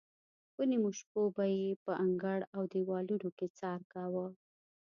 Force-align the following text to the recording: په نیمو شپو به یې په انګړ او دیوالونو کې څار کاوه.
په 0.55 0.61
نیمو 0.69 0.89
شپو 0.99 1.21
به 1.35 1.45
یې 1.57 1.69
په 1.83 1.91
انګړ 2.05 2.39
او 2.55 2.61
دیوالونو 2.73 3.27
کې 3.37 3.47
څار 3.59 3.81
کاوه. 3.93 4.25